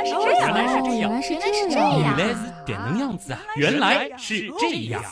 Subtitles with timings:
[0.00, 3.40] 来是这样，原来是这样原来是原来是这这样样原来是点能样子啊！
[3.56, 5.02] 原来是这样。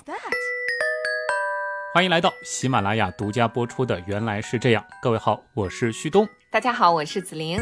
[1.93, 4.83] 欢迎来到喜马拉雅独家播出的《原来是这样》。
[5.03, 6.27] 各位好，我是旭东。
[6.51, 7.59] 大家好，我是子玲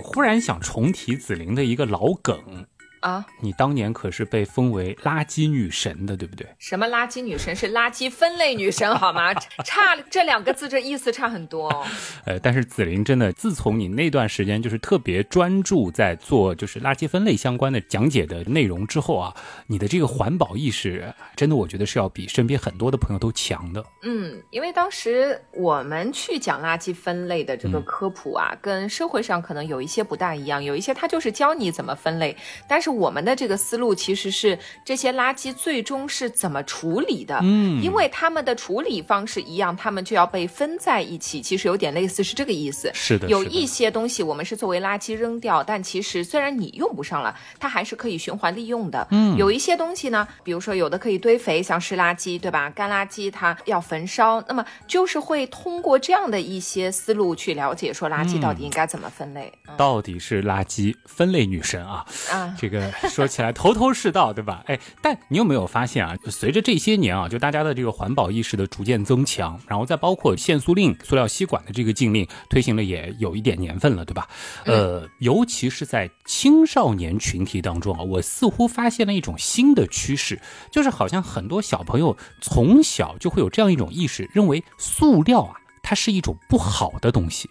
[0.00, 2.66] 我忽然想重提子菱的一个老梗，
[3.00, 3.24] 啊。
[3.40, 6.46] 你当年可是被封为垃圾女神的，对不对？
[6.58, 9.34] 什么垃圾女神是垃圾分类女神好吗？
[9.64, 11.86] 差这两个字这意思差很多哦。
[12.26, 19.34] 呃，但是子玲真的，自从你那段时间就是特别专注在做就是垃圾分类相关的讲解的内容之后啊，
[19.66, 23.84] 你的这个环保意识真的我觉得是要比身边很多的朋友都强的。
[24.02, 32.36] 嗯，因为当时我们去讲垃圾分类的这个科普啊，跟社会上可能有一些不大一样，有一些它就是教你怎么分类，
[32.68, 37.38] 但是我们的这个思路其实是这些垃圾最终是怎么处理的。
[37.42, 42.90] 嗯因为他们的处理方式一样，他们就要被分在一起，其实有点类似是这个意思。
[42.92, 49.06] 是的，是的有一些东西我们是作为垃圾扔掉，但其实虽然你用不上了，它还是可以循环利用的。
[49.10, 52.68] 嗯有一些东西呢，比如说有的可以堆肥，像湿垃圾，对吧？
[52.70, 59.52] 干垃圾它要焚烧，那么就是会通过这样的一些思路去了解说垃圾到底应该怎么分类。
[59.68, 62.04] 嗯到底是垃圾分类女神啊！
[62.30, 64.62] 啊，这个说起来头头是道，对吧？
[64.66, 66.16] 哎，但你有没有发现啊？
[66.26, 74.28] 随着这些年啊，就大家的这个环保意识的逐渐增强，然后再包括限塑令、塑料吸管的这个禁令推行了也有一点年份了，对吧？
[74.64, 85.56] 呃，尤其是在青少年群体当中啊，我似乎发现了一种新的趋势，就是好像很多小朋友从小就会有这样一种意识，认为塑料啊。
[85.82, 87.50] 它是一种不好的东西，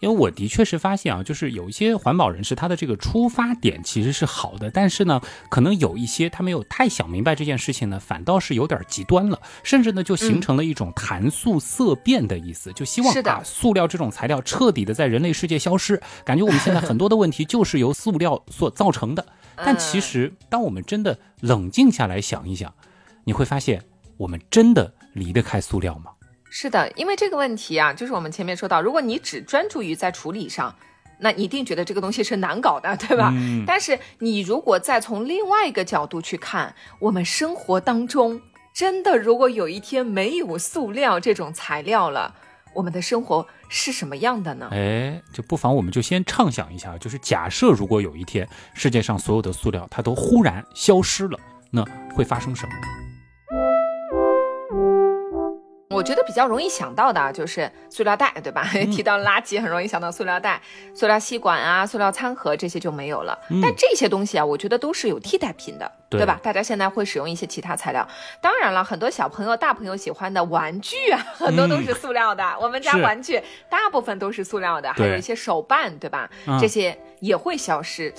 [0.00, 19.24] 因为我的确是发现啊，就是有一些环保人士，他的这个出发点其实是好的，但是呢，可能有一些他没有太想明白这件事情呢，反倒是有点极端了，甚至呢就形成了一种谈塑色变的意思，就希望把塑料这种材料彻底的在人类世界消失，感觉我们现在很多的问题就是由塑料所造成的。
[19.56, 22.72] 但其实，当我们真的冷静下来想一想，
[23.24, 23.82] 你会发现，
[24.16, 26.12] 我们真的离得开塑料吗？
[26.50, 30.74] 是的，因为这个问题啊，就是我们前面说到，如果你只专注于在处理上。
[31.20, 33.32] 那你一定觉得这个东西是难搞的，对吧？
[33.34, 38.40] 嗯但是你如果再从另外一个角度去看，我们生活当中
[38.72, 42.36] 真的，如果有一天没有塑料这种材料了，
[42.72, 44.68] 我们的生活是什么样的呢？
[44.70, 51.36] 哎，就不妨我们就先畅想一下，就是假设如果有一天世界上所有的塑料它都忽然消失了，
[51.72, 51.84] 那
[52.14, 53.07] 会发生什么？
[55.90, 58.62] 我觉得比较容易想到的啊就是塑料袋，对吧？
[58.92, 60.60] 提到垃圾，很容易想到塑料袋、
[60.94, 63.38] 塑料吸管啊、塑料餐盒这些就没有了。
[63.62, 66.38] 但这些东西啊，我觉得都是有替代品的，对对吧？
[66.42, 68.06] 大家现在会使用一些其他材料。
[68.40, 72.44] 当然了，很多小朋友、大朋友喜欢的玩具啊，很多都是塑料的。
[72.60, 76.28] 我们家玩具大部分都是塑料的，还有一些手办，对吧？
[76.46, 78.12] 嗯这些也会消失。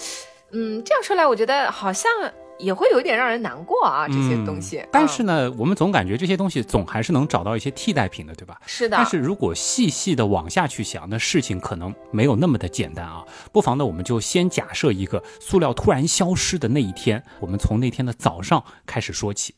[0.51, 2.11] 嗯，这样说来，我觉得好像
[2.59, 4.85] 也会有点让人难过啊，这些东西。
[4.91, 8.59] 但是嗯、呢，我们总感觉这些东西总还是能找到一些替代品的，对吧？
[8.65, 13.23] 是的，但是如果细细的往下去想，那事情可能没有那么的简单啊。
[13.53, 19.55] 不妨呢，我们就先假设一个塑料突然消失的那一天，我们从那天的早上开始说起。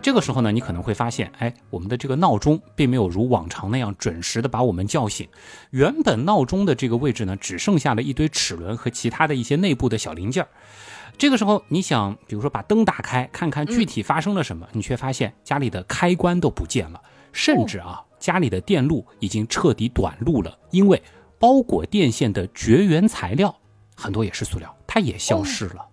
[0.00, 5.28] 这个时候呢，你可能会发现，哎，我们的这个闹钟并没有如往常那样准时的把我们叫醒。
[5.70, 10.48] 原本闹钟的这个位置呢，只剩下了一堆齿轮和其他的一些内部的小零件儿。
[11.18, 17.00] 这个时候，你想，比如说把灯打开，看看具体发生了什么，你却发现家里的开关都不见了，
[17.32, 21.00] 甚至啊，家里的电路已经彻底短路了，因为
[21.38, 23.54] 包裹电线的绝缘材料
[23.94, 25.86] 很多也是塑料，它也消失了。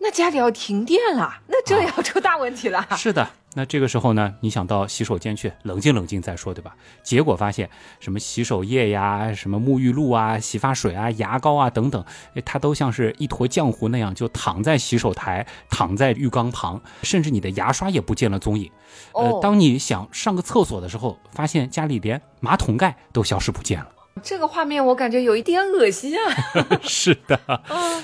[0.00, 2.88] 那家里要停电了，那这要出大问题了。
[2.96, 6.74] 是的，那这个时候呢，你想到洗手间去冷静冷静再说，对吧？
[7.02, 7.68] 结果发现
[8.00, 12.02] 什么洗手液呀、什么沐浴露啊、洗发水啊、牙膏啊等等，
[12.34, 18.70] 哎它都像是一坨浆糊那样，就躺在洗手台、躺在浴缸旁，甚至你的牙刷也不见了踪影。
[19.12, 23.88] 呃哦，当你想上个厕所的时候，发现家里连马桶盖都消失不见了。
[24.22, 26.78] 这个画面我感觉有一点恶心啊。
[26.82, 27.38] 是的，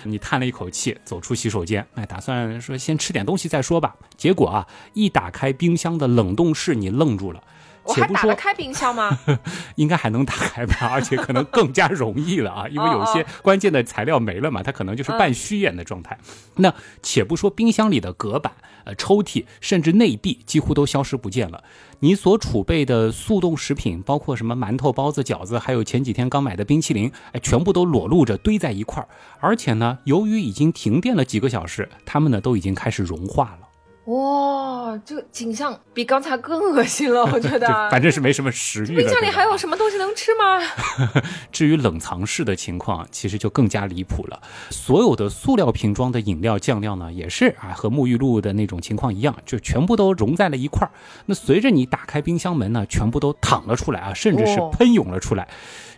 [0.05, 3.95] 你叹了一口气，走出洗手间，哎，打算说先吃点东西再说吧。
[4.17, 7.43] 结果啊，一打开冰箱的冷冻室，你愣住了。
[7.89, 9.19] 我且不说还打得开冰箱吗？
[9.77, 16.19] 应该还能打开吧，而且可能更加容易了啊， 因为有些关键的材料没了嘛，它可能就是半虚掩的状态。
[16.57, 18.53] 那且不说冰箱里的隔板、
[18.85, 21.65] 呃抽屉，甚至内壁几乎都消失不见了。
[22.01, 29.09] 你所储备的速冻食品，包括什么馒头、包子、饺子，还有前几天刚买的冰淇淋，哎，全部都裸露着堆在一块儿。
[29.41, 33.68] 而且呢，由于已经停电了几个小时，它们呢都已经开始融化了。
[34.09, 37.67] 哇，这个景象比刚才更恶心了， 我觉得。
[37.91, 38.97] 反正是没什么食欲。
[38.97, 41.23] 冰箱里还有什么东西能吃吗？
[41.53, 44.41] 至于冷藏室的情况，其实就更加离谱了。
[44.71, 50.91] 所有的塑料瓶装的饮料、酱料呢，也是啊，和沐浴露的那种情况一样，就全部都融在了一块儿。
[51.27, 55.47] 那随着你打开冰箱门呢，全部都淌了出来啊，甚至是喷涌了出来。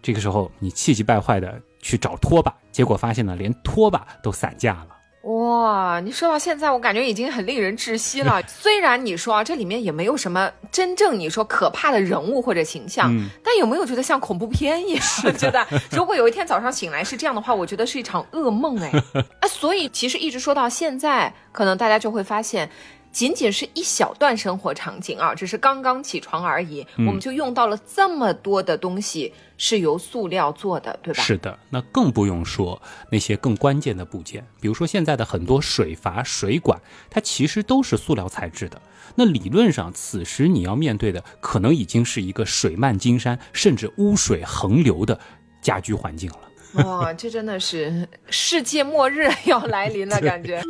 [0.03, 4.97] 这个时候，你气急败坏的去找拖把，结果发现呢，连拖把都散架了。
[5.22, 8.43] 哇，你说到现在，我感觉已经很令人窒息了。
[8.49, 13.14] 虽然你说啊，这里面也没有什么真正你说可怕的人物或者形象，
[13.44, 15.05] 但有没有觉得像恐怖片一样？
[15.37, 18.90] 觉得如果有一天早上醒来是这样的话，我觉得是一场噩梦哎。
[19.40, 22.70] 啊，所以其实一直说到现在，可能大家就会发现。
[23.12, 31.23] 仅仅是一小段生活场景啊，只是刚刚起床而已，我们就用到了这么多的东西是由塑料做的，对吧？
[31.23, 32.81] 是的，那更不用说
[33.11, 36.81] 那些更关键的部件，比如说现在的很多水阀、水管，
[37.11, 38.81] 它其实都是塑料材质的。
[39.17, 45.19] 那理论上，此时你要面对的可能已经是一个水漫金山，甚至污水横流的
[45.61, 46.85] 家居环境了。
[46.85, 50.63] 哇，这真的是世界末日要来临了， 感觉。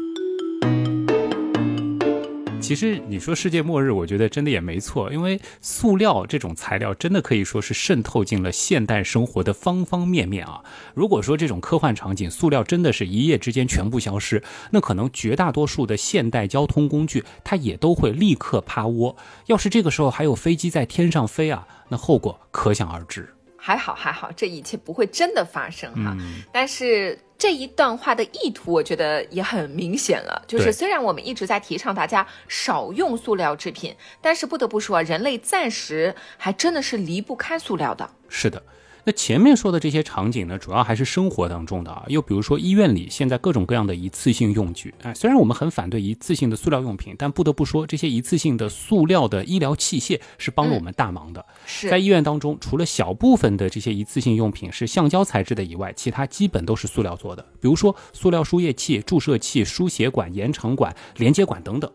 [2.70, 10.62] 其实你说世界末日，我觉得真的也没错，因为塑料这种材料真的可以说是渗透进了现代生活的方方面面啊。
[10.94, 14.40] 如果说这种科幻场景，塑料真的是一夜之间全部消失，
[14.70, 19.16] 那可能绝大多数的现代交通工具它也都会立刻趴窝。
[19.46, 23.28] 要是这个时候还有飞机在天上飞啊，那后果可想而知。
[23.56, 26.16] 还好还好，这一切不会真的发生哈。
[26.52, 27.18] 但是。
[27.40, 30.44] 这一段话的意图，我觉得也很明显了。
[30.46, 38.10] 就是虽然我们一直在提倡大家少用塑料制品，但是不得不说，人类暂时还真的是离不开塑料的。
[38.28, 38.62] 是的。
[39.04, 51.44] 那前面说的这些场景呢，主要还是生活当中的啊，又比如说医院里现在各种各样的一次性用具，哎，虽然我们很反对一次性的塑料用品，但不得不说，这些一次性的塑料的医疗器械是帮了我们大忙的。
[51.64, 61.90] 是在医院当中，除了小部分的这些一次性用品是橡胶材质的以外，其他基本都是塑料做的，比如说塑料输液器、注射器、输血管、延长管、连接管等等。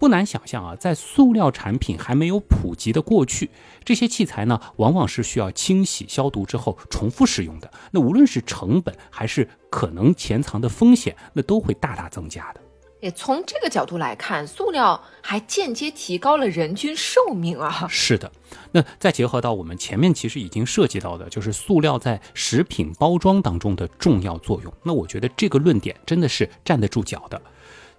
[0.00, 3.50] 不难想象啊，在塑料产品还没有普及的过去，
[3.84, 7.70] 这些器材呢，往往是需要清洗消毒之后重复使用的。
[7.90, 12.60] 那无论是成本还是可能潜藏的风险，那都会大大增加的。
[13.00, 17.86] 也从这个角度来看，塑料还间接提高了人均寿命啊。
[17.88, 18.32] 是的，
[18.72, 24.72] 那再结合到我们前面其实已经涉及到的，就是塑料在食品包装当中的重要作用。
[24.82, 27.40] 那我觉得这个论点真的是站得住脚的。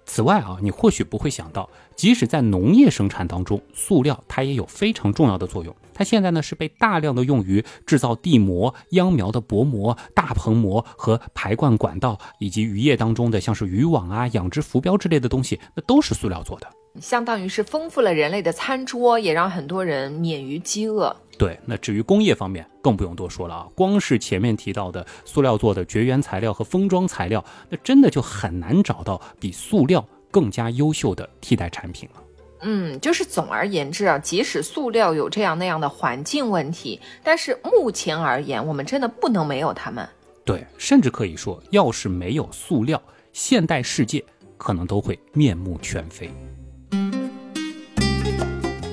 [0.04, 1.68] 此外啊，你或许不会想到，
[2.02, 5.72] 即使在农业生产当中，塑料它也有非常重要的作用。
[5.94, 16.66] 它现在呢是被大量的用于制造地膜、秧苗的薄膜、大棚膜和排灌管道，以及渔业当中的像是渔网啊、养殖浮标之类的东西，那都是塑料做的。
[17.00, 21.14] 相当于是丰富了人类的餐桌，也让很多人免于饥饿。
[21.38, 23.68] 对，那至于工业方面，更不用多说了啊。
[23.76, 32.22] 光是前面提到的塑料做的绝缘材料和封装材料，那真的就很难找到比塑料更加优秀的替代产品了。
[32.62, 40.08] 嗯，就是总而言之啊，即使塑料有这样那样的环境问题，但是目前而言，我们真的不能没有它们。
[40.44, 43.00] 对，甚至可以说，要是没有塑料，
[43.32, 44.24] 现代世界
[44.56, 46.30] 可能都会面目全非。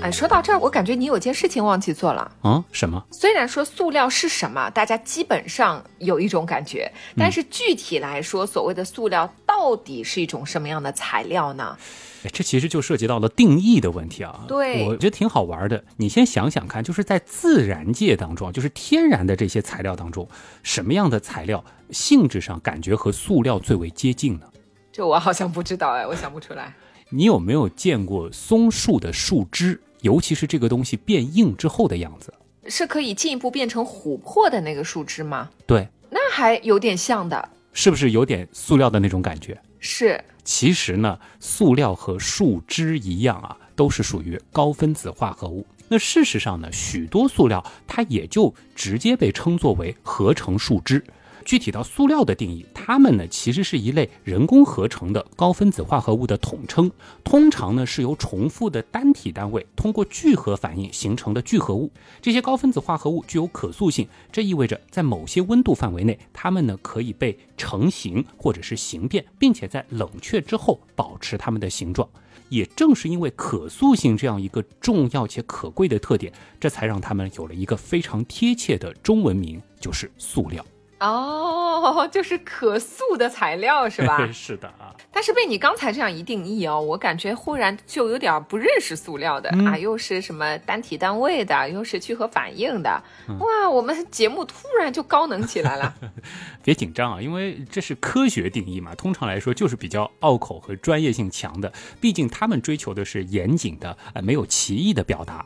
[0.01, 2.63] 哎，说到这儿，我感觉你有件事情忘记做了啊？
[2.71, 3.05] 什么？
[3.11, 11.77] 虽然说塑料是什么，大家基本上有一种感觉，但是具体来说，所谓的塑料到底是一种什么样的材料呢？
[12.23, 14.39] 哎，这其实就涉及到了定义的问题啊。
[14.47, 15.83] 对，我觉得挺好玩的。
[15.97, 20.25] 你先想想看，就是在自然界当中，就是天然的这些材料当中，
[20.63, 24.45] 什么样的材料性质上感觉和塑料最为接近呢？
[24.93, 26.73] 这我好像不知道哎，我想不出来。
[27.11, 29.81] 你有没有见过松树的树枝？
[30.01, 32.33] 尤其是这个东西变硬之后的样子，
[32.67, 35.49] 是可以进一步变成琥珀的那个树枝吗？
[35.65, 39.59] 对，那还有点像的，是不是有点塑料的那种感觉？
[39.79, 40.23] 是。
[40.43, 45.65] 其实呢，塑料和树枝一样啊，都是属于高分子化合物。
[45.87, 51.03] 那事实上呢，许多塑料它也就直接被称作为合成树脂。
[51.49, 56.91] 具体到塑料的定义，它们呢其实是一类人工合成的高分子化合物的统称，
[57.23, 61.91] 通常呢是由重复的单体单位通过聚合反应形成的聚合物。
[62.21, 72.07] 这些高分子化合物具有可塑性，这意味着在某些温度范围内，它们呢可以被成型或者是形变，并且在冷却之后保持它们的形状。
[72.49, 80.63] 也正是因为可塑性这样一个重要且可贵的特点，这才让它们有了一个非常贴切的中文名，就是塑料。
[80.99, 84.27] 哦， 就是可塑的材料是吧？
[84.31, 84.95] 是的啊。
[85.11, 93.01] 但是被你刚才这样一定义哦，我感觉忽然就有点不认识塑料的啊，又是什么单体单位的，又是聚合反应的，
[93.39, 95.95] 哇，我们节目突然就高能起来了。
[96.63, 105.45] 别紧张啊，因为这是科学定义嘛，通常来说就是比较拗口和专业性强的，毕竟他们追求的是严谨的，呃，没有歧义的表达。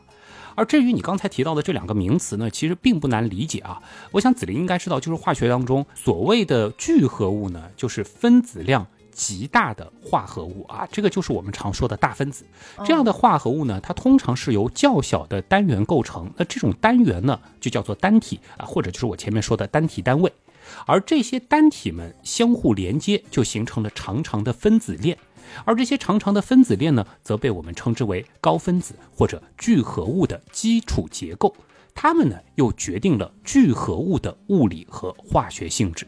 [0.54, 3.80] 而至于你刚才提到的这两个名词呢，其实并不难理解啊。
[4.12, 12.44] 我想子林应该知道，就是化学当中所谓的聚合物呢，就是分子量极大的化合物啊，这个就是我们常说的大分子。
[12.84, 20.32] 这样的化合物呢，它通常是由较小的单元构成，那这种单元呢，就叫做单体啊，或者就是我前面说的单体单位。
[20.86, 25.16] 而这些单体们相互连接，就形成了长长的分子链。
[25.64, 31.54] 而这些长长的分子链呢，则被我们称之为高分子或者聚合物的基础结构。
[31.94, 36.06] 它们呢，又决定了聚合物的物理和化学性质。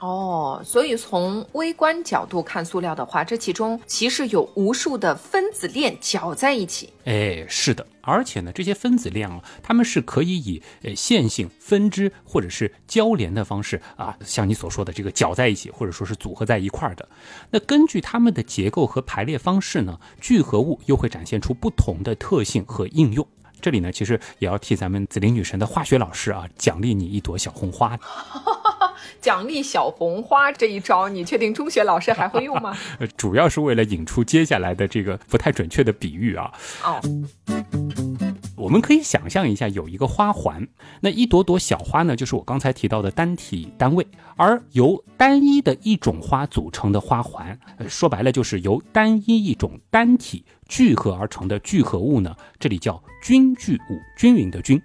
[0.00, 6.90] 哦，所以从微观角度看塑料的话，这其中其实有无数的分子链搅在一起。
[7.04, 17.06] 哎，是的，而且呢，这些分子链啊，它们是可以以呃线性、分支或者是交联的方式啊，像你所说的这个搅在一起，或者说是组合在一块儿的。
[17.50, 23.26] 那根据它们的结构和排列方式呢，聚合物又会展现出不同的特性和应用。
[23.60, 27.98] 这里呢，其实也要替咱们紫菱女神的化学老师啊，奖励你一朵小红花。
[29.20, 32.76] 奖励小红花这一招，你确定中学老师还会用吗？
[33.16, 36.52] 主要是为了引出接下来的这个不太准确的比喻啊。
[36.84, 37.00] 哦，
[38.56, 40.66] 我们可以想象一下，有一个花环，
[41.00, 54.80] 那一朵朵小花呢，就是我刚才提到的单体单位，而由单一的一种花组成的花环，说白了就是由单一一种单体聚合而成的聚合物呢，这里叫均聚物，均匀的均。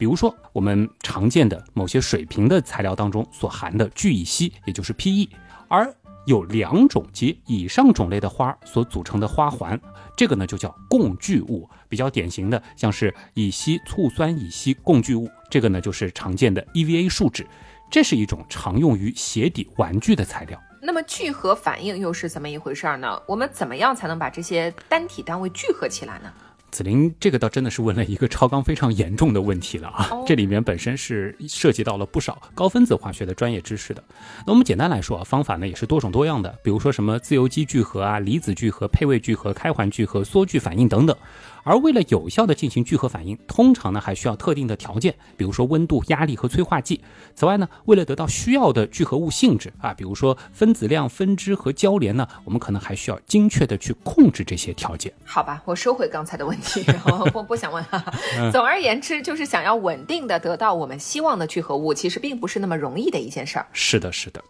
[0.00, 5.28] 比如说，我们常见的某些水平的材料当中所含的聚乙烯，也就是 PE，
[5.68, 9.78] 而有两种及以上种类的花所组成的花环，
[10.16, 11.68] 这个呢就叫共聚物。
[11.86, 17.46] 比较典型的像是乙烯醋酸乙烯共聚物，这个呢就是常见的 EVA 树脂，
[17.90, 20.58] 这是一种常用于鞋底玩具的材料。
[20.80, 23.20] 那么聚合反应又是怎么一回事儿呢？
[23.28, 26.32] 我们怎么样才能把这些单体单位聚合起来呢？
[26.70, 30.10] 子林，这个倒真的是问了一个超纲非常严重的问题了啊！
[30.26, 34.02] 这里面本身是涉及到了不少高分子化学的专业知识的。
[34.46, 41.16] 那我们简单来说啊，方法呢也是多种多样的，比如说什么自由基聚合啊、离子聚合、配位聚合、开环聚合、缩聚反应等等。
[41.62, 47.00] 而为了有效的进行聚合反应，通常呢还需要特定的条件，比如说温度、压力和催化剂。
[47.34, 55.12] 此外呢，为了得到需要的聚合物性质啊，比如说分子量、分支和交联呢，我们可能还需要精确的去控制这些条件。
[55.24, 56.84] 好吧，我收回刚才的问题，
[57.34, 58.50] 我不想问了。
[58.52, 63.66] 总而言之，就是想要稳定的得到我们希望的聚合物，其实并不是那么容易的一件事儿。
[63.72, 64.40] 是的，是的。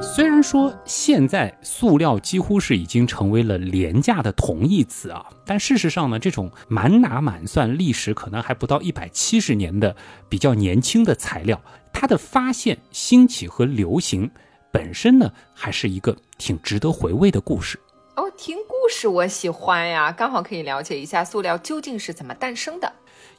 [0.00, 9.94] 虽然说现在塑料几乎是已经成为了廉价的同义词啊，但事实上呢，这种满打满算历史可能还不到一百七十年的
[10.28, 11.60] 比较年轻的材料，
[11.92, 14.30] 它的发现、兴起和流行
[14.70, 17.78] 本身呢，还是一个挺值得回味的故事。
[18.16, 22.92] 哦，听故事我喜欢呀，刚好可以了解一下塑料究竟是怎么诞生的。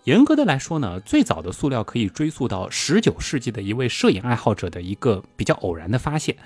[0.08, 6.38] 严格的来说呢，最早的塑料可以追溯到十九世纪的一位摄影爱好者的一个比较偶然的发现。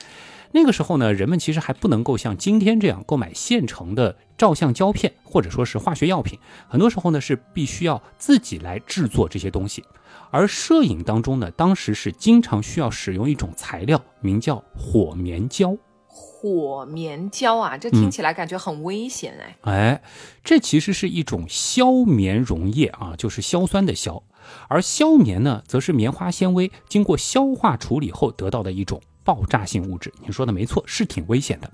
[0.51, 9.84] 那个时候呢，人们其实还不能够像今天这样购买现成的照相胶片或者说是化学药品，很多时候呢是必须要自己来制作这些东西。
[10.32, 15.77] 而摄影当中呢，当时是经常需要使用一种材料，名叫火棉胶。
[16.13, 19.58] 火棉胶啊，这听起来感觉很危险哎。
[19.62, 20.03] 哎，
[20.44, 24.22] 这其实是一种硝棉溶液啊，就是硝酸的硝。
[24.68, 30.12] 而硝棉呢，则是棉花纤维经过消化处理后得到的一种爆炸性物质。
[30.25, 31.72] 你说的没错，是挺危险的。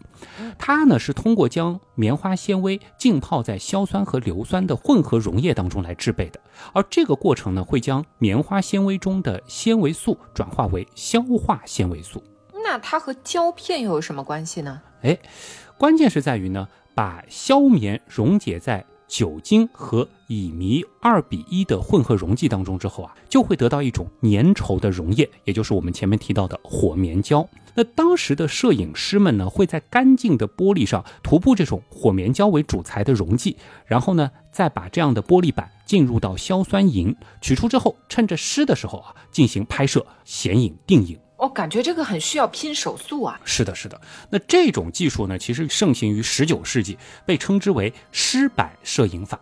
[0.60, 6.39] 它呢是通过将棉花纤维浸泡在硝酸和硫酸的混合溶液当中来制备的。
[6.74, 12.22] 而这个过程呢，会将棉花纤维中的纤维素转化为消化纤维素。
[12.70, 14.82] 那它和胶片又有什么关系呢？
[15.02, 15.18] 哎，
[15.78, 27.48] 关键是在于呢，把硝棉溶解在酒精和乙醚二比一的混合溶剂当中之后啊，就会得到一种粘稠的溶液，也就是我们前面提到的火棉胶。
[27.74, 33.56] 那当时的摄影师们呢，会在干净的玻璃上涂布这种火棉胶为主材的溶剂，
[33.86, 41.18] 然后呢，再把这样的玻璃板进入到硝酸银，取出之后，趁着湿的时候啊，进行拍摄显影定影。
[41.38, 43.39] 我感觉这个很需要拼手速啊！
[43.46, 44.00] 是的，是的。
[44.32, 49.39] 那这种技术呢，其实盛行于十九世纪，被称之为湿板摄影法。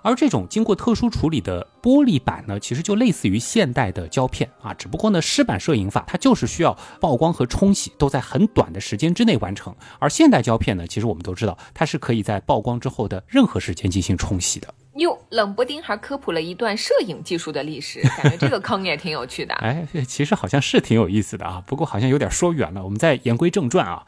[0.00, 14.72] 而这种经过特殊处理的玻璃板呢，其实就类似于现代的胶片啊，只不过呢，湿版摄影法它就是需要曝光和冲洗都在很短的时间之内完成，而现代胶片呢，其实我们都知道它是可以在曝光之后的任何时间进行冲洗的。
[14.98, 19.54] 哟，冷不丁还科普了一段摄影技术的历史，感觉这个坑也挺有趣的。
[19.62, 24.04] 哎，其实好像是挺有意思的啊，不过好像有点说远了，我们再言归正传啊。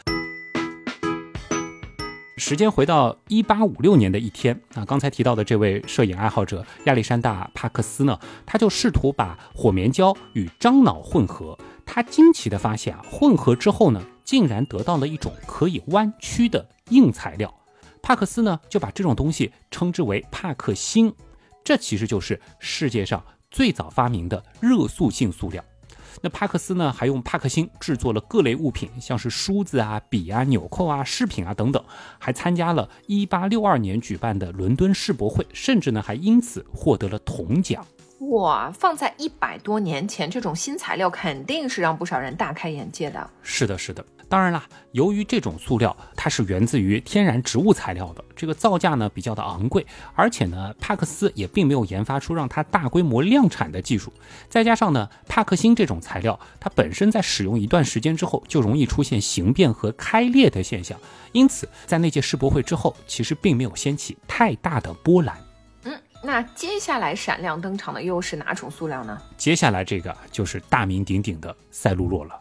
[2.37, 11.57] 时间回到一八五六年的一天啊，刚才提到的这位摄影爱好者亚历山大·帕克斯呢，他就试图把火棉胶与樟脑混合。
[11.87, 17.55] 他惊奇地发现啊，混合之后呢，竟然得到了一种可以弯曲的硬材料。
[18.03, 21.15] 帕克斯呢，就把这种东西称之为帕克星。
[21.63, 25.63] 这其实就是世界上最早发明的热塑性塑料。
[26.23, 31.83] 那帕克斯呢，还用帕克星制作了各类物品，像是梳子啊、笔啊、纽扣啊、饰品啊等等，
[32.19, 37.87] 还参加了1862年举办的伦敦世博会，甚至呢还因此获得了铜奖。
[38.33, 43.31] 哇，放在一百多年前，这种新材料肯定是让不少人大开眼界的。
[43.43, 44.05] 是的，是的。
[44.31, 49.85] 当然啦，由于这种塑料它是源自于天然植物材料的，这个造价呢比较的昂贵，
[50.15, 54.13] 而且呢，帕克斯也并没有研发出让它大规模量产的技术。
[54.49, 60.97] 再加上呢，帕克星这种材料，它本身在使用一段时间之后就容易出现形变和开裂的现象，
[61.33, 65.37] 因此在那届世博会之后，其实并没有掀起太大的波澜。
[65.83, 69.21] 嗯，那接下来闪亮登场的又是哪种塑料呢？
[69.37, 72.41] 接下来这个就是大名鼎鼎的赛璐珞了。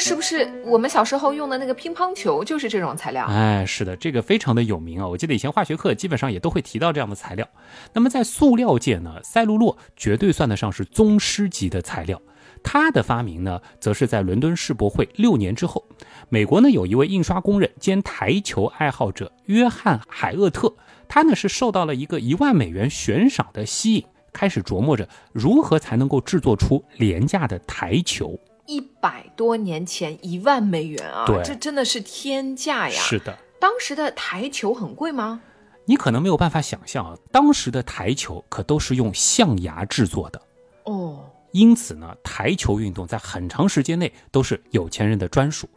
[0.00, 3.26] 是不是我们小时候用的那个乒乓球就是这种材料？
[3.26, 5.06] 哎，是的，这个非常的有名啊！
[5.06, 7.46] 我记得以前化学课基本上也都会提到这样的材料。
[7.92, 12.20] 那么在塑料界呢，赛璐珞绝对算得上是宗师级的材料。
[12.62, 15.84] 它的发明呢，则是在伦敦世博会六年之后。
[16.28, 20.74] 美国呢有一位印刷工人兼台球爱好者约翰海厄特，
[21.08, 28.38] 他呢是受到了一个一万美元悬赏的吸引，开始琢磨着如何才能够制作出廉价的台球。
[28.70, 31.26] 一百多年前，一万美元啊！
[31.44, 32.94] 这真的是天价呀！
[33.00, 35.40] 是的，当时的台球很贵吗？
[35.86, 40.40] 你可能没有办法想象啊，当时的台球可都是用象牙制作的
[40.84, 41.28] 哦。
[41.52, 45.68] 因此呢，台球运动在很长时间内都是有钱人的专属。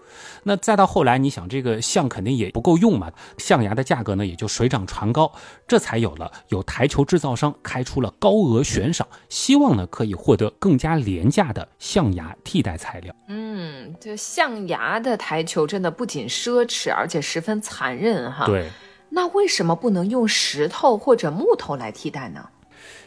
[0.43, 5.31] 那再到后来，你想这个象肯定也不够用嘛，象牙的价格呢也就水涨船高，
[5.67, 13.15] 这才有了有台球制造商开出了高额悬赏，希望呢可以获得更加廉价的象牙替代材料。
[13.27, 18.45] 嗯，这象牙的台球真的不仅奢侈，而且十分残忍哈。
[18.45, 18.69] 对，
[19.09, 22.47] 那为什么不能用石头或者木头来替代呢？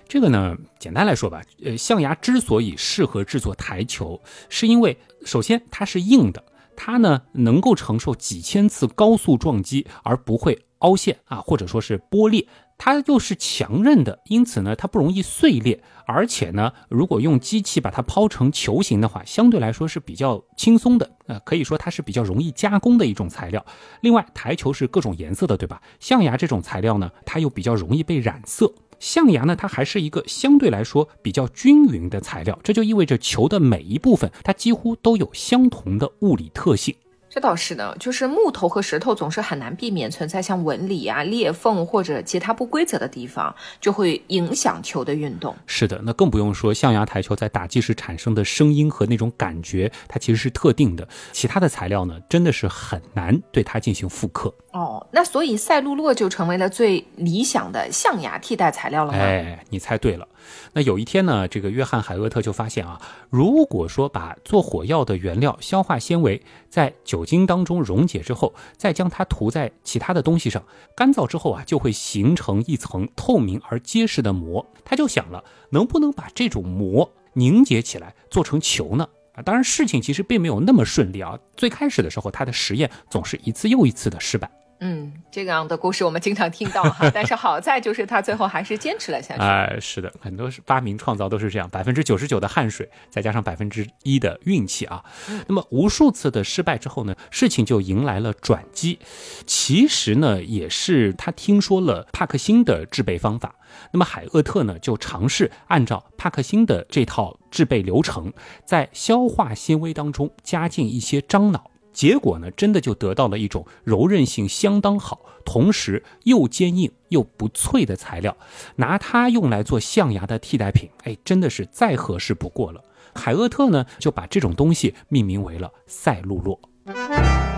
[0.08, 6.44] 这个呢，简单来说吧，呃，象牙之所以适合制作台球，是因为首先它是硬的，
[6.76, 12.46] 它呢能够承受几千次高速撞击而不会凹陷啊，或者说是剥裂。
[12.78, 21.10] 它又是强韧的，因此呢它不容易碎裂，而且呢，如果用机器把它抛成球形的话，相对来说是比较轻松的。
[21.26, 23.64] 呃，可以说它是比较容易加工的一种材料。
[24.02, 25.80] 另外，台球是各种颜色的，对吧？
[26.00, 28.70] 象牙这种材料呢，它又比较容易被染色。
[28.98, 36.94] 象牙呢，它还是一个相对来说比较均匀的材料，这就意味着球的每一部分它几乎都有相同的物理特性。
[37.28, 45.54] 这倒是的，就是木头和石头总是很难避免存在像纹理啊、裂缝或者其他不规则的地方，就会影响球的运动。
[45.66, 51.06] 是的，那更不用说象牙台球在打击时产生的声音和那种感觉，它其实是特定的。
[51.32, 54.54] 其他的材料呢，真的是很难对它进行复刻。
[54.76, 59.18] 哦，那所以赛璐珞就成为了最理想的象牙替代材料了吗？
[59.18, 60.28] 哎，你猜对了。
[60.74, 70.62] 那有一天呢，这个约翰海厄特就发现啊，如果说把做火药的原料硝化纤维在酒精当中溶解之后，再将它涂在其他的东西上，
[70.94, 74.66] 干燥之后啊，就会形成一层透明而结实的膜。
[74.84, 79.08] 他就想了，能不能把这种膜凝结起来做成球呢？
[79.32, 81.38] 啊，当然事情其实并没有那么顺利啊。
[81.56, 84.50] 最开始的时候，他的实验总是一次又一次的失败。
[84.80, 89.40] 嗯，这样的故事我们经常听到哈， 但是好在就是他最后还是坚持了下去。
[89.40, 95.02] 哎，是的，很多是发明创造都是这样，百分之九十九的汗水，再加上百分之一的运气啊。
[95.46, 98.98] 那么无数次的失败之后呢，事情就迎来了转机。
[99.46, 103.54] 其实呢，也是他听说了帕克星的制备方法，
[103.92, 108.30] 那么海厄特呢就尝试按照帕克星的这套制备流程，
[108.66, 111.70] 在消化纤维当中加进一些樟脑。
[111.96, 118.36] 结果呢，真的就得到了一种柔韧性相当好，同时又坚硬又不脆的材料，
[118.76, 122.84] 拿它用来做象牙的替代品，哎，真的是再合适不过了。
[123.14, 127.55] 海厄特呢，就把这种东西命名为了赛璐珞。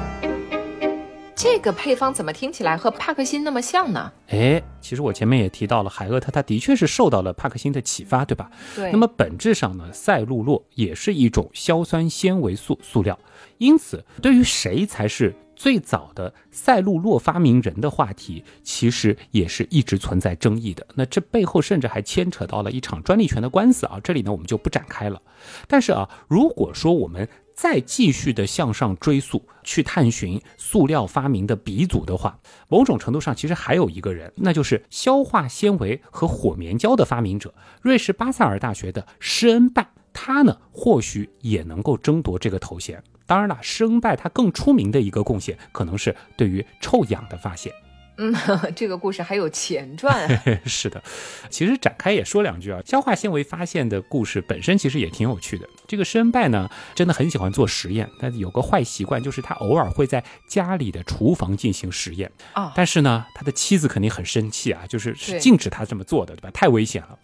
[1.41, 4.13] 这个配方怎么听起来和帕克辛那么像呢？
[4.27, 8.51] 哎，其实我前面也提到了，海厄特他的确是受到了帕克辛的启发，对吧？
[8.75, 8.91] 对。
[8.91, 13.17] 那么本质上呢，赛璐珞也是一种硝酸纤维素塑料，
[13.59, 20.85] 因此对于谁才是最早的赛璐珞发明人的话题，其实也是一直存在争议的。
[20.97, 25.23] 那这背后甚至还牵扯到了一场专利权的官司啊，这里呢我们就不展开了。
[25.69, 39.89] 但是啊，如果说我们再继续的向上追溯，去探寻塑料发明的鼻祖的话，某种程度上其实还有一个人，那就是消化纤维和火棉胶的发明者——瑞士巴塞尔大学的施恩拜。
[40.13, 43.03] 他呢，或许也能够争夺这个头衔。
[43.27, 47.73] 当然了，施恩拜他更出名的一个贡献，可能是对于臭氧的发现。
[48.19, 48.35] 嗯，
[48.77, 50.29] 这个故事还有前传。
[50.67, 51.03] 是的，
[51.49, 52.81] 其实展开也说两句啊。
[52.85, 55.69] 消化纤维发现的故事本身其实也挺有趣的。
[55.87, 62.73] 这个施恩拜呢，真的很喜欢做实验，但有个坏习惯，就是他偶尔会在家里的厨房进行实验啊。
[62.75, 66.51] 但是呢，他的妻子肯定很生气啊，就是是禁止他这么做的，对吧？
[66.53, 67.19] 太危险了。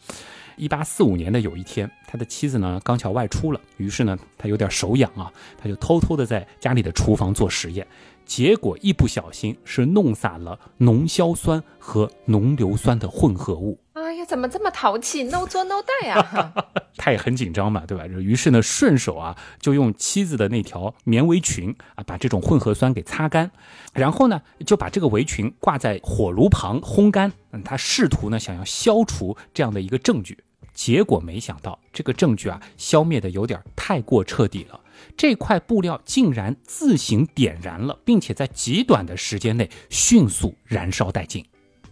[0.56, 5.28] 一八四五年的有一天，他的妻子呢刚巧外出了，于是呢他有点手痒啊，
[5.60, 7.84] 他就偷偷的在家里的厨房做实验。
[8.24, 13.78] 结果一不小心是弄洒了浓硝酸和浓硫酸的混合物。
[13.92, 16.54] 哎呀，怎么这么淘气？No 做 No 带呀！
[16.96, 18.06] 他也很紧张嘛，对吧？
[18.06, 23.50] 于是呢，顺手啊就用妻子的那条棉围裙啊把这种混合酸给擦干，
[23.92, 27.32] 然后呢就把这个围裙挂在火炉旁烘干。
[27.52, 30.38] 嗯，他试图呢想要消除这样的一个证据，
[30.72, 34.80] 结果没想到这个证据啊消灭的有点太过彻底了。
[35.16, 41.44] 这块布料竟然自行点燃了，并且在极短的时间内迅速燃烧殆尽。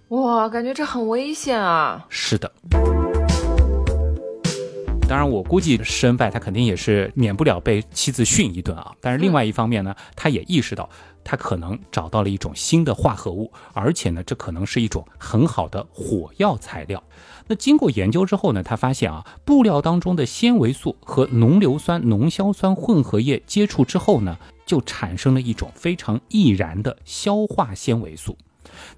[0.08, 2.04] 哇，感觉这很危险啊！
[2.08, 2.52] 是的。
[5.08, 8.92] 当然，我估计施恩拜他肯定也是免不了被妻子训一顿啊。
[9.00, 10.88] 但是另外一方面呢，他也意识到
[11.22, 17.02] 他可能找到了一种新的化合物，而且呢，这可能是一种很好的火药材料。
[17.52, 28.34] 那经过研究之后呢，他发现啊，布料当中的纤维素和浓硫酸、浓硝酸混合液接触之后呢，就产生了一种非常易燃的消化纤维素。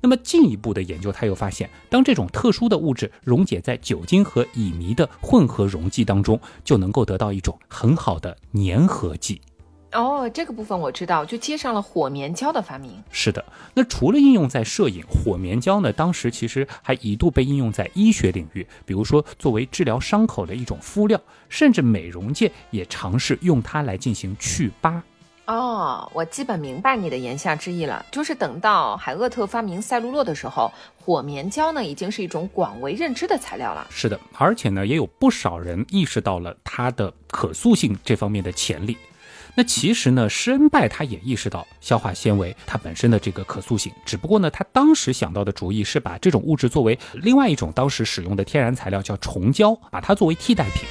[0.00, 9.40] 那么进一步的研究，他又发现，当这种特殊的物质溶解在酒精和乙醚的混合溶剂当中，就能够得到一种很好的粘合剂。
[9.94, 13.02] 哦，这个部分我知道，就接上了火棉胶的发明。
[13.10, 25.02] 是的，那除了应用在摄影，火棉胶呢，当时其实还一度被应用在医学领域，比如说作为治疗伤口的一种敷料，甚至美容界也尝试用它来进行去疤。
[25.46, 33.86] 哦，我基本明白你的言下之意了，就是等到海厄特发明赛璐珞的时候，火棉胶呢已经是一种广为认知的材料了。
[33.90, 38.96] 是的，而且呢，也有不少人意识到了它的可塑性这方面的潜力。
[39.56, 50.82] 那其实呢，施恩拜他也意识到消化纤维它本身的这个可塑性，只不过呢，他当时想到的主意是把这种物质作为另外一种当时使用的天然材料叫虫胶，把它作为替代品。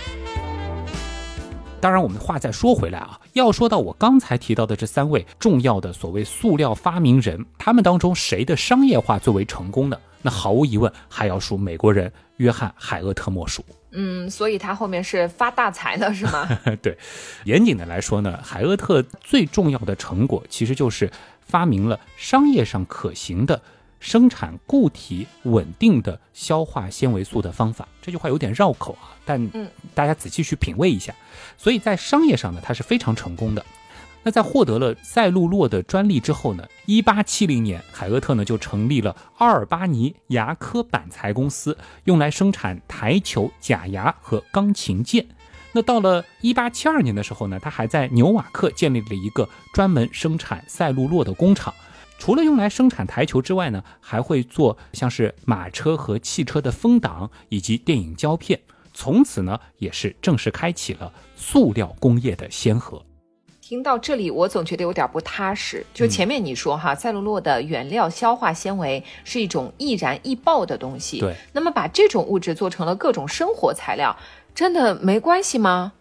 [1.81, 9.97] 当然，我们话再说回来啊，要说到我刚才提到的这三位重要的所谓塑料发明人，他们当中谁的商业化最为成功呢？
[10.23, 13.63] 那毫无疑问还要数美国人约翰·海厄特莫属。
[13.91, 16.49] 嗯，所以他后面是发大财了，是吗？
[16.81, 16.97] 对，
[17.43, 23.61] 严谨的来说呢，海厄特最重要的成果其实就是发明了商业上可行的
[23.99, 27.87] 生产固体稳定的消化纤维素的方法。
[28.01, 29.51] 这句话有点绕口啊，但
[29.93, 31.13] 大家仔细去品味一下。
[31.55, 33.63] 所以在商业上呢，它是非常成功的。
[34.23, 45.27] 那在获得了赛璐珞的专利之后呢，一八七零年，海厄特呢就成立了阿尔巴尼牙科板材公司，用来生产台球、假牙和钢琴键。
[45.73, 51.73] 那到了一八七二年的时候呢，他还在纽瓦克建立了一个专门生产赛璐珞的工厂。
[52.17, 58.57] 除了用来生产台球之外呢，还会做像是马车和汽车的风挡以及电影胶片。
[58.93, 63.03] 从此呢，也是正式开启了塑料工业的先河。
[63.73, 65.83] 听到这里，我总觉得有点不踏实。
[65.95, 71.19] 就前面你说哈，赛璐珞的原料消化纤维是一种易燃易爆的东西。
[71.19, 74.15] 对，那么把这种物质做成了各种生活材料，
[74.53, 75.91] 真的没关系吗？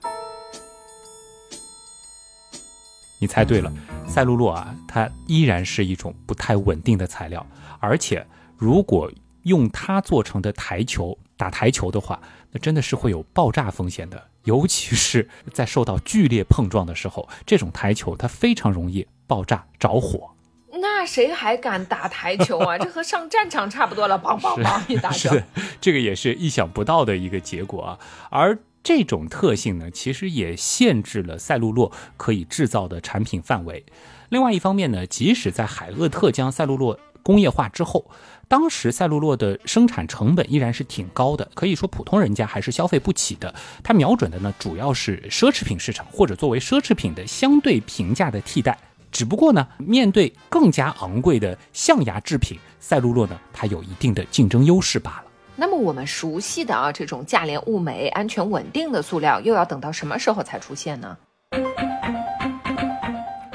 [3.19, 3.73] 你猜对了，
[4.07, 7.47] 赛璐珞啊，它依然是一种不太稳定的材料，
[7.81, 8.27] 而且
[8.59, 9.11] 如果
[9.45, 12.21] 用它做成的台球打台球的话，
[12.53, 14.29] 那真的是会有爆炸风险的。
[14.45, 20.31] 尤其是在受到剧烈碰撞的时候，这种台球它非常容易爆炸着火。
[20.75, 22.79] 那谁还敢打台球啊？
[22.79, 25.43] 这和上战场差不多了，梆梆梆一打是，
[25.81, 27.99] 这个也是意想不到的一个结果啊。
[28.31, 33.85] 而这种特性呢，其实也限制了赛璐珞可以制造的产品范围。
[34.29, 38.11] 另外一方面呢，即使在海厄特将赛璐珞工业化之后，
[38.53, 43.55] 当时赛璐珞的生产成本依然是挺高的，可以说普通人家还是消费不起的。
[43.83, 48.79] 它瞄准的呢，主要是奢侈品市场，或者作为奢侈品的相对平价的替代。
[49.11, 55.25] 只不过呢，面对更加昂贵的象牙制品，赛璐珞呢，它有一定的竞争优势罢了。
[55.57, 61.17] 那么我们熟悉的啊，这种价廉物美、安全稳定的塑料，又要等到什么时候才出现呢？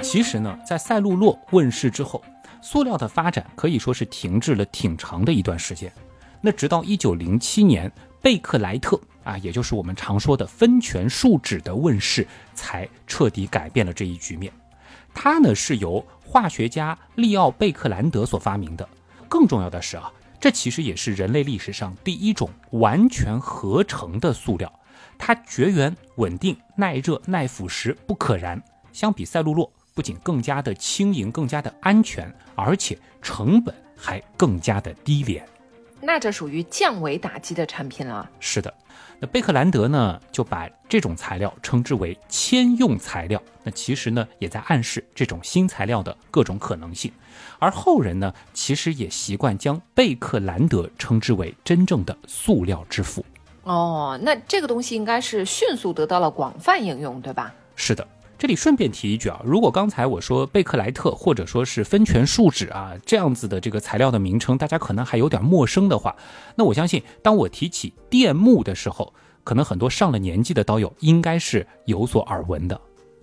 [0.01, 2.23] 其实呢，在赛璐珞问世之后，
[2.69, 5.89] 塑料的发展可以说是停滞了挺长的一段时间。
[6.41, 7.89] 那直到一九零七年，
[8.21, 14.51] 贝克莱特啊，也就是我们常说的酚醛树脂的问世，才彻底改变了这一局面。
[15.13, 18.85] 它呢是由化学家利奥贝克兰德所发明的。
[19.29, 24.69] 更重要的是啊，这其实也是人类历史上第一种完全合成的塑料。
[25.17, 28.61] 它绝缘、稳定、耐热、耐腐蚀、不可燃。
[28.91, 35.43] 相比赛璐珞，不仅更加的轻盈、更加的安全，而且成本还更加的低廉。
[35.99, 38.29] 那这属于降维打击的产品了。
[38.39, 38.71] 是的。
[39.19, 43.41] 那贝克兰德呢，就把这种材料称之为千用材料。
[43.63, 47.11] 那其实呢，也在暗示这种新材料的各种可能性。
[47.57, 53.25] 而后人呢，其实也习惯将贝克兰德称之为真正的塑料之父。
[53.63, 57.51] 哦，那这个东西应该是迅速得到了广泛应用，对吧？
[57.75, 58.07] 是的。
[58.39, 66.15] 这里顺便提一句啊，如果刚才我说贝克莱特或者说是酚醛树脂啊这样子的这个材料的名称，大家可能还有点陌生的话，
[66.55, 69.11] 那我相信当我提起电木的时候，
[69.43, 72.79] 可能很多上了年纪的刀友应该是有所耳闻的。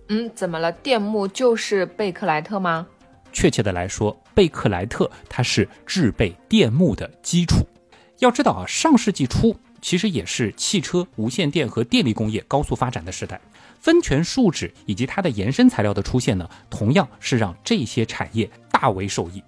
[0.08, 0.72] 嗯，怎么了？
[0.72, 2.84] 电木就是贝克莱特吗？
[3.32, 7.64] 确切的来说，贝克莱特它是制备电木的基础。
[8.18, 13.40] 要知道啊，上世纪初其实也是汽车、无线电和电力工业高速发展的时代。
[13.84, 19.42] 分权树脂以及它的延伸材料的出现呢，同样是让这些产业大为受益。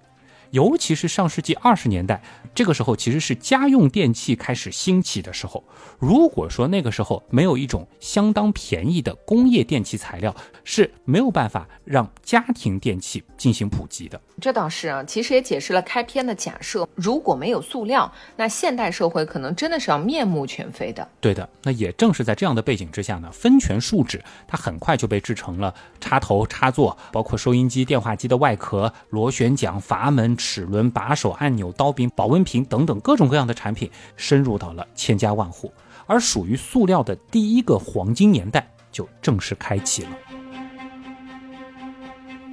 [0.57, 2.19] 尤其是上世纪二十年代，
[2.55, 5.63] 这个时候其实是家用电器开始兴起的时候。
[5.99, 14.19] 如果说那个时候没有一种相当便宜的工业电器材料，是没有办法让家庭电器进行普及的。
[14.41, 21.07] 这倒是啊，其实也解释了开篇的假设：如果没有塑料，那现代社会可能真的是要面目全非的。
[21.21, 30.35] 对的，那也正是在这样的背景之下呢，分权树脂它很快就被制成了插头、插座，包括收音机、电话机的外壳、螺旋桨、阀门。
[30.47, 35.73] 齿轮、把手、按钮、刀柄、保温瓶等等各种各样的产品深入到了千家万户，
[36.05, 40.11] 而属于塑料的第一个黄金年代就正式开启了。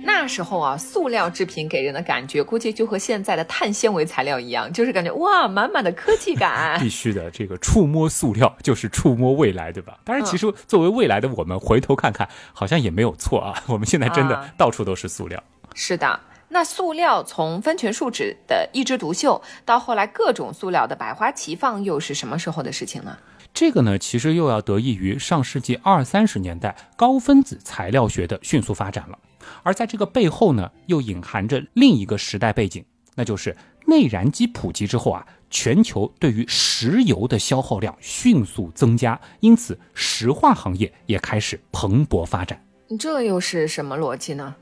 [0.03, 6.77] 那时候啊，塑料制品给人的感觉估计就和现在的碳纤维材料一样，就是感觉哇，满满的科技感。
[6.83, 9.99] 必须的，这个触摸塑料就是触摸未来，对吧？
[10.03, 13.63] 当然，其实作为未来的我们，回头看看，好像也没有错啊。
[13.69, 15.41] 我们现在真的到处都是塑料。
[15.75, 16.19] 是的。
[16.55, 23.19] 那塑料从酚醛树脂的一枝独秀，到后来各种塑料的百花齐放，又是什么时候的事情呢？
[23.53, 29.19] 这个呢，其实又要得益于上世纪二三十年代高分子材料学的迅速发展了。
[29.65, 32.85] 而在这个背后呢，又隐含着另一个时代背景，
[33.17, 42.65] 那就是内燃机普及之后啊，全球对于石油的消耗量迅速增加，因此石化行业也开始蓬勃发展。
[42.97, 44.55] 这又是什么逻辑呢？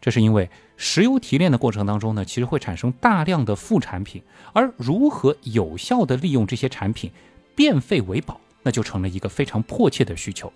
[0.00, 7.10] 这是因为石油提炼的过程当中呢，其实会产生大量的副产品，而如何有效的利用这些产品，
[7.56, 10.52] 变废为宝，那就成了一个非常迫切的需求。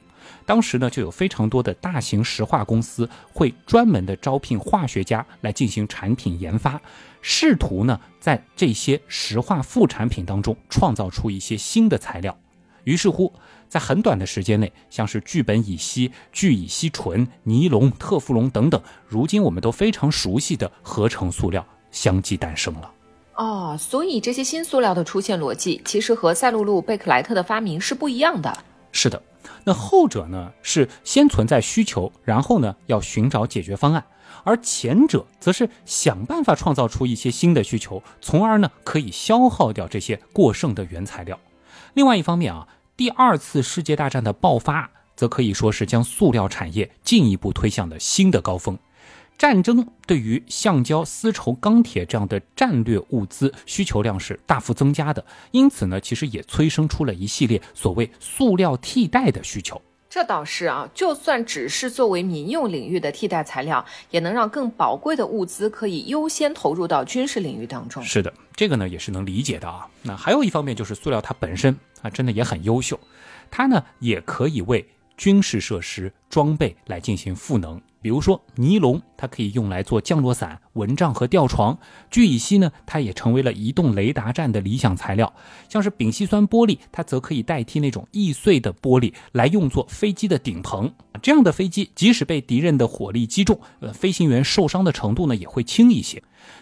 [0.46, 6.80] 当时呢，就有非常多的大型石化公司会专门的招聘化学家来进行产品研发，
[7.20, 12.38] 试图呢在这些石化副产品当中创造出一些新的材料。
[12.84, 13.32] 于是乎。
[13.72, 22.92] 在很短的时间内，像是聚苯乙烯、聚乙烯醇、尼龙、特氟龙等等，如今我们都非常熟悉的合成塑料相继诞生了。
[23.36, 28.54] 哦，所以这些新塑料的出现逻辑，其实和赛璐璐、贝克莱特的发明是不一样的。
[28.92, 29.22] 是的，
[29.64, 34.04] 那后者呢是先存在需求，然后呢要寻找解决方案，
[34.44, 41.40] 而前者则是想办法创造出一些新的需求，从而呢可以消耗掉这些过剩的原材料。
[41.94, 42.68] 另外一方面啊。
[43.02, 48.78] 第二次世界大战的爆发，则可以说是将塑料产业进一步推向了新的高峰。
[49.36, 59.82] 战争对于橡胶、丝绸、钢铁这样的战略物资需求量是大幅增加的，因此呢，其实也催生出了一系列所谓塑料替代的需求。
[60.14, 68.02] 这倒是啊，就算只是作为民用领域的替代材料，也能让更宝贵的物资可以优先投入到军事领域当中。
[68.02, 69.88] 是的，这个呢也是能理解的啊。
[70.02, 73.00] 那还有一方面就是塑料它本身啊，真的也很优秀，
[73.50, 77.80] 它呢也可以为军事设施装备来进行赋能。
[78.00, 81.72] 比如说尼龙，它可以用来做降落伞、蚊帐和吊床；
[82.10, 85.32] 聚乙烯呢，它也成为了移动雷达站的理想材料。
[85.68, 90.92] 像是丙烯酸玻璃，它则可以代替那种易碎的玻璃来用作飞机的顶棚。
[91.22, 96.20] 这样的飞机，即使被敌人的火力击中，呃，飞行员受伤的程度呢也会轻一些。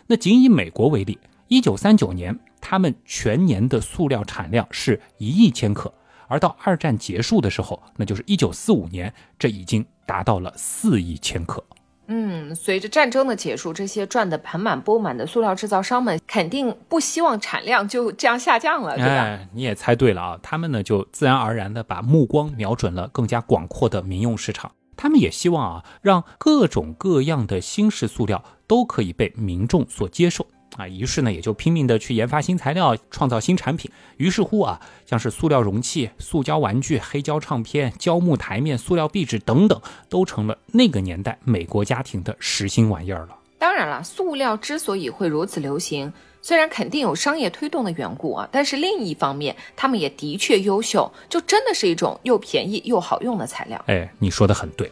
[0.08, 5.90] 那仅以美国为例，一九三九年，他们全年的塑料产量是一亿千克。
[6.30, 11.62] 而到二战结束的时候，那就是一九四五年，这已经达到了四亿千克。
[12.06, 19.12] 嗯，随着战争的结束，这些赚得盆满钵满的塑料制造商们肯定不希望产量就这样下降了，对吧？
[19.12, 24.72] 哎，你也猜对了啊，他们呢就自然而然地把目光瞄准了更加广阔的民用市场。
[24.96, 30.46] 他们也希望啊，让各种各样的新式塑料都可以被民众所接受。
[30.76, 33.90] 啊，于是呢，也就拼命的去研发新材料，创造新产品。
[34.16, 43.37] 于是乎啊，像是塑料容器、塑胶玩具、黑胶唱片、胶木台面、塑料壁纸等等，都成了那个年代美国家庭的实心玩意儿了。
[43.59, 53.83] 当然了，塑料之所以会如此流行，虽然肯定有商业推动的缘故啊，但是另一方面，他们也的确优秀，就真的是一种又便宜又好用的材料。
[53.88, 54.90] 哎，你说的很对。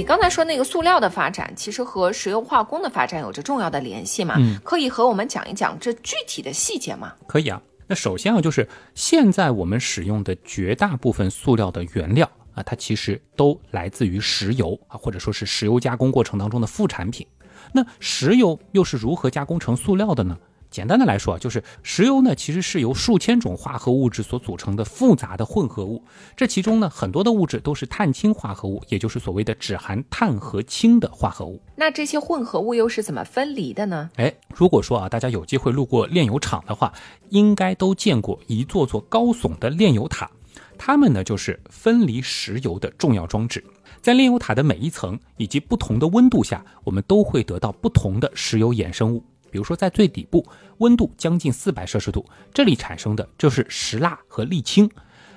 [0.00, 4.34] 你刚才说那个塑料的发展，其实和石油化工的发展有着重要的联系嘛？
[4.38, 7.12] 嗯，可以和我们讲一讲这具体的细节吗？
[7.26, 7.60] 可以啊。
[7.86, 17.26] 那首先啊，就是现在我们使用的绝大部分塑料的原料啊，它其实都来自于石油啊，或者说是石油加工过程当中的副产品。
[17.70, 20.34] 那石油又是如何加工成塑料的呢？
[20.70, 26.02] 简单的来说啊，就是石油呢，其实是由数千种化合物质所组成的复杂的混合物。
[26.36, 31.60] 这其中呢，很多的物质都是碳氢化合物，也就是所谓的只含碳和氢的化合物。
[31.74, 34.10] 那这些混合物又是怎么分离的呢？
[34.16, 36.92] 哎，如果说啊，大家有机会路过炼油厂的话，
[37.30, 40.30] 应该都见过一座座高耸的炼油塔，
[40.78, 43.64] 它们呢就是分离石油的重要装置。
[44.00, 49.22] 在炼油塔的每一层以及不同的温度下，我们都会得到不同的石油衍生物。
[49.50, 50.46] 比如说，在最底部，
[50.78, 54.88] 温度将近四百摄氏度，这里产生的就是石蜡和沥青；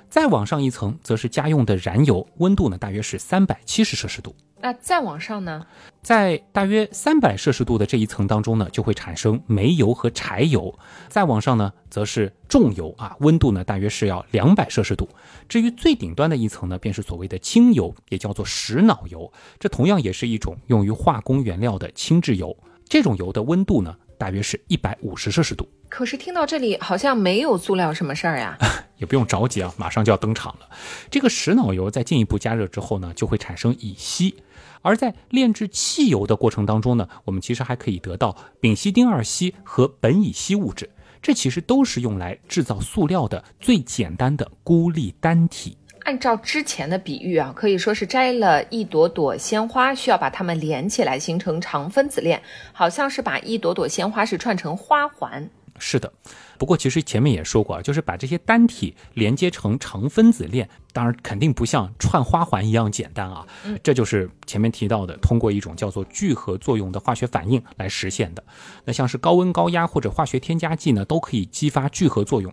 [0.08, 4.34] 再往上一层，则是家用的燃油，温度呢大约是三百七十摄氏度。
[4.60, 5.66] 那再往上呢？
[6.00, 10.74] 在大约三百摄氏度的这一层当中呢，就会产生煤油和柴油；
[11.10, 15.06] 再往上呢，则是重油啊，温度呢大约是要两百摄氏度。
[15.50, 22.56] 至于最顶端的一层呢，便是所谓的轻油，也叫做石脑油，这同样也是一种用于化工原料的轻质油。
[22.88, 23.94] 这种油的温度呢？
[24.18, 28.56] 大约是一百五十摄氏度，可是听到这里好像没有塑料什么事儿呀？
[28.98, 30.68] 也不用着急啊，马上就要登场了。
[31.10, 34.34] 这个石脑油在进一步加热之后呢，就会产生乙烯，
[34.82, 40.88] 而在炼制汽油的过程当中呢，我们其实还可以得到丙烯丁二烯和苯乙烯物质，
[41.20, 45.76] 这其实都是用来制造塑料的最简单的孤立单体。
[46.04, 52.40] 按照之前的比喻啊，可以说是摘了一朵朵鲜花，需要把它们连起来形成长分子链，
[52.72, 55.48] 好像是把一朵朵鲜花是串成花环。
[55.78, 56.12] 是的，
[56.56, 63.44] 不过其实前面也说过啊，就是把这些单体连接成长分子链，当然肯定不像串花环一样简单啊。
[63.82, 68.44] 这就是前面提到的，通过一种叫做聚合作用的化学反应来实现的。
[68.84, 72.52] 那像是高温高压或者化学添加剂呢，都可以激发聚合作用。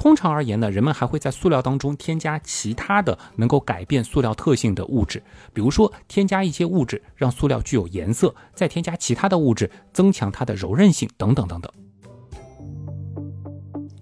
[0.00, 11.70] 通常而言呢，人们还会在塑料当中添加其他的能够改变塑料特性的物质，比如说添加一些物质让塑料具有颜色，再添加其他的物质增强它的柔韧性等等等等。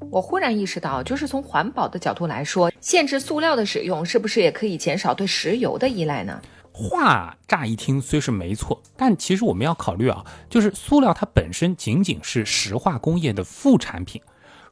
[0.08, 6.40] 我忽然意识到，就是从环保的角度来说，限制塑料的使用是不是也可以减少对石油的依赖呢？
[6.72, 14.22] 话乍一听虽是没错，但其实我们要考虑啊，就是塑料它本身仅仅是石化工业的副产品。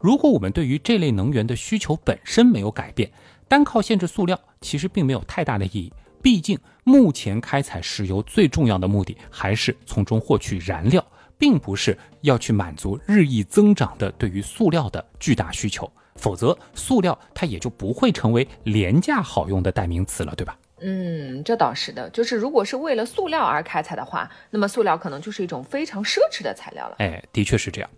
[0.07, 3.11] 如果我们对于这类能源的需求本身没有改变，
[3.49, 5.92] 单靠限制塑料其实并没有太大的意义。
[6.23, 11.05] 毕竟目前开采石油最重要的目的还是从中获取燃料，
[11.37, 15.90] 并不是要去满足日益增长的对于塑料的巨大需求。
[16.14, 20.57] 否则，塑料它也就不会成为廉价好用的代名词了，对吧？
[20.81, 22.09] 嗯，这倒是的。
[22.11, 26.97] 就是如果是为了塑料而开采的话，那么塑料可能就是一种非常奢侈的材料了。
[26.99, 27.91] 哎，的确是这样。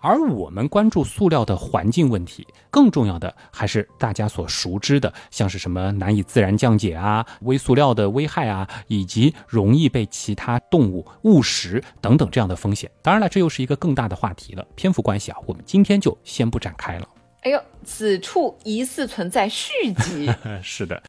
[0.00, 12.90] 而我们关注塑料的环境问题，更重要的还是大家所熟知的，像是什么难以自然降解啊、微塑料的危害啊，以及容易被其他动物误食等等这样的风险。
[13.00, 14.66] 当然了，这又是一个更大的话题了。
[14.74, 17.08] 篇幅关系啊，我们今天就先不展开了。
[17.42, 20.30] 哎呦，此处疑似存在续集。
[20.62, 21.02] 是的。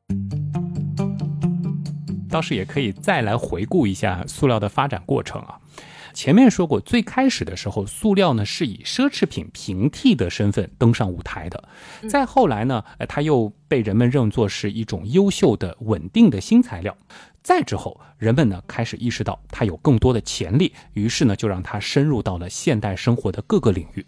[2.36, 5.58] 倒是也可以再来回顾一下塑料的发展过程啊。
[6.14, 11.64] 前面说过，最开始的时候，塑料呢是以奢侈品平替的身份登上舞台的。
[12.10, 16.98] 再后来呢，它又被人们认作是一种优秀的、稳定的新材料。
[17.42, 24.06] 再之后，人们呢开始意识到它有更多的潜力，于是呢就让它深入到了现代生活的各个领域。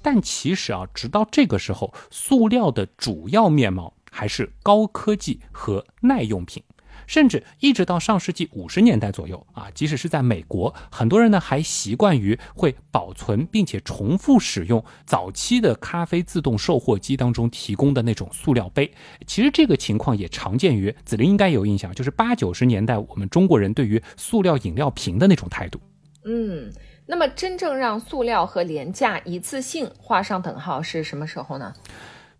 [0.00, 6.62] 但其实啊，直到这个时候，塑料的主要面貌还是高科技和耐用品。
[7.06, 18.92] 甚至一直到上世纪五十年代左右啊，即使是在美国，很多人呢还习惯于会保存并且重复使用早期的咖啡自动售货机当中提供的那种塑料杯。
[19.26, 25.80] 其实这个情况也常见于子林应该有印象，就是八九十年代我们中国人对于塑料饮料瓶的那种态度。
[26.24, 26.72] 嗯，
[27.06, 31.72] 那么真正让塑料和廉价一次性画上等号是什么时候呢？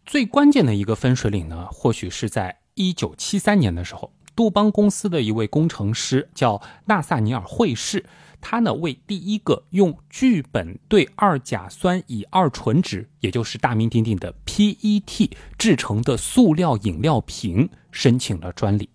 [0.04, 4.12] 最关键的一个分水岭呢，或许是在一九七三年的时候。
[4.36, 8.04] 杜邦公司的一位工程师叫纳萨尼尔惠士，
[8.40, 18.90] 他呢为第一个用聚苯对二甲酸乙二醇酯，也就是大名鼎鼎的 PET 制成的塑料饮料瓶申请了专利。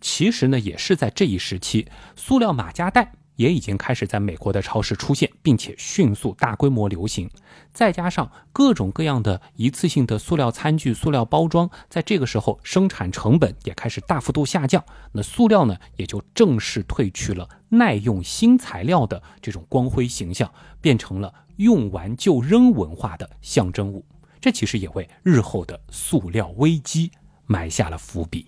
[0.00, 3.12] 其实呢，也是在这一时期，塑料马夹袋。
[3.36, 7.30] 也已经开始在美国的超市出现，并且迅速大规模流行。
[7.72, 14.82] 再加上各种各样的一次性的塑料餐具、塑料包装，在这个时候生产成本也开始大幅度下降。
[15.12, 24.04] 那塑料呢，也就正式褪去了耐用新材料的这种光辉形象，变成了用完就扔文化的象征物。
[24.40, 27.10] 这其实也为日后的塑料危机
[27.46, 28.46] 埋下了伏笔。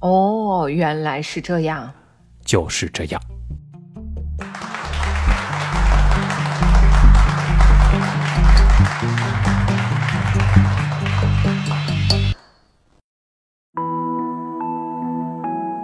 [0.00, 1.90] 哦，原来是这样，
[2.44, 3.20] 就是这样。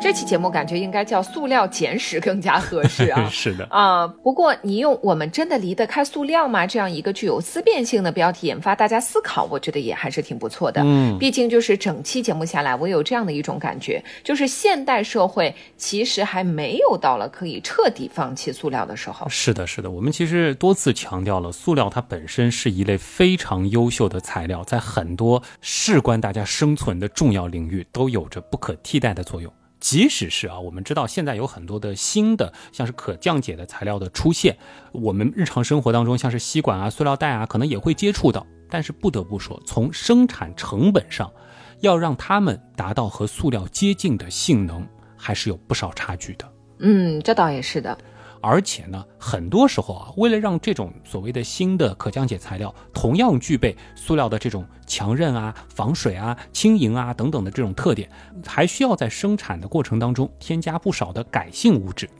[0.03, 3.26] 这期节目感觉应该叫“塑料简史”更加合适啊！
[3.30, 10.82] 是的啊，不过你用“我们真的离得开塑料吗”这样一个具有思辨性的标题引发大家思考，我觉得也还是挺不错的。
[10.84, 19.28] 嗯，毕竟就是整期节目下来，我有这样的一种感觉，就是现代社会其实还没有到了可以彻底放弃塑料的时候。
[19.28, 29.53] 是的，是的，我们其实多次强调了，塑料它本身是一类非常优秀的材料，在很多事关大家生存的重要领域都有着不可替代的作用。
[29.82, 34.56] 即使是啊，我们知道现在有很多的新的像是可降解的材料的出现，
[34.92, 38.46] 我们日常生活当中像是吸管啊、塑料袋啊，可能也会接触到。
[38.70, 41.30] 但是不得不说，从生产成本上，
[41.80, 46.48] 要让它们达到和塑料接近的性能，还是有不少差距的。
[46.78, 47.98] 嗯，这倒也是的。
[48.43, 58.11] 而且呢，很多时候啊，为了让这种所谓的新的可降解材料同样具备塑料的这种强韧啊、防水啊、轻盈啊等等的这种特点，
[58.45, 62.11] 还需要在生产的过程当中添加不少的改性物质，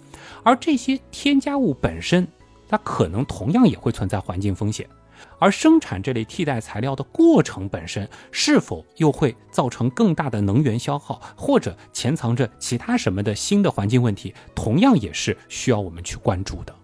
[0.45, 2.27] 而这些添加物本身，
[2.69, 4.89] 它可能同样也会存在环境风险。
[5.39, 16.75] 而生产这类替代材料的过程本身，是否又会造成更大的能源消耗，或者潜藏着其他什么的新的环境问题，同样也是需要我们去关注的。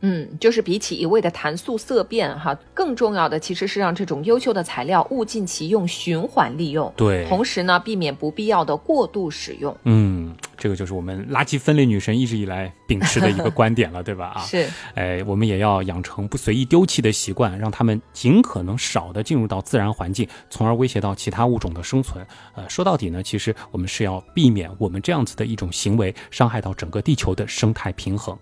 [0.00, 6.92] 嗯，就是比起一味的谈素色变，哈，更重要的其实是让这种优秀的材料物尽其用，循环利用。
[6.96, 9.76] 对，同时呢，避免不必要的过度使用。
[9.82, 14.32] 嗯，这个就是我们垃圾分类女神一直以来秉持的一个观点了，对吧？
[14.34, 14.68] 啊， 是。
[14.94, 22.26] 哎，我们也要养成不随意丢弃的习惯，让他们尽可能少的进入到自然环境，从而威胁到其他物种的生存。
[22.54, 28.36] 呃，说到底呢，其实我们是要避免我们这样子的一种行为伤害到整个地球的生态平衡。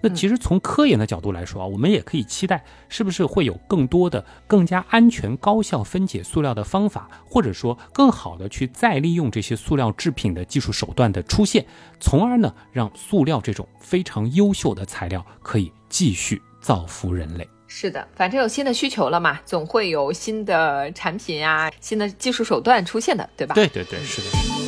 [0.00, 11.61] 那其实从科研的角度来说啊，我们也可以期待，是不是会有更多的、更加安全、高效分解塑料的方法，或者说更好的去再利用这些塑料制品的技术手段的出现，
[12.00, 17.48] 从而呢，让塑料这种非常优秀的材料可以继续造福人类。
[17.66, 23.54] 是的，反正有新的需求了嘛，总会有新的产品啊、新的技术手段出现的，对吧？
[23.54, 24.61] 对对对，是的。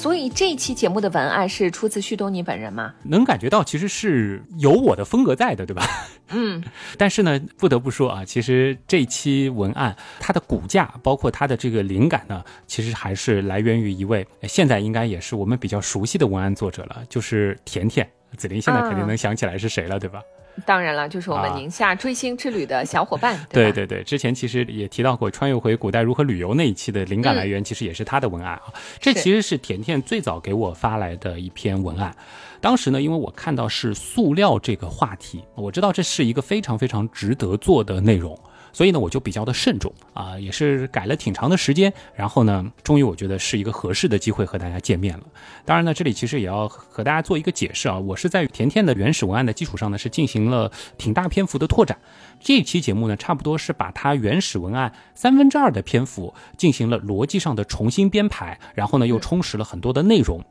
[0.00, 2.94] 所以这一期节目的文案是出自旭东你本人吗？
[3.02, 5.86] 能感觉到其实是有我的风格在的，对吧？
[6.30, 6.64] 嗯。
[6.96, 18.10] 但是呢，不得不说啊，其实这期文案它的骨架，包括它的这个灵感呢，其实还是来源于一位现在应该也是我们比较熟悉的文案作者了，就是甜甜。
[18.38, 20.22] 子林现在肯定能想起来是谁了，对吧？
[20.66, 23.38] 当然了，就是我们宁夏追星之旅的小伙伴。
[23.48, 28.62] 对对对，之前其实也提到过穿越回古代如何旅游那一期的灵感来源，其实也是他的文案啊。
[28.98, 32.14] 这其实是甜甜最早给我发来的一篇文案。
[32.60, 38.38] 当时呢，因为我看到是塑料这个话题，我知道这是一个非常非常值得做的内容，
[38.72, 45.24] 所以呢，我就比较的慎重啊，也是改了挺长的时间，然后呢，终于我觉得是一个合适的机会和大家见面了。
[45.64, 51.98] 当然呢，这里其实也要和大家做一个解释啊，我是在甜甜的原始文案的基础上呢，是进行了挺大篇幅的拓展。
[52.42, 60.42] 这期节目呢，差不多是把它原始文案三分之二的篇幅进行了逻辑上的重新编排，然后呢，又充实了很多的内容。